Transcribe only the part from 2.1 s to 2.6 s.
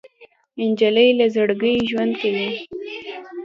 کوي.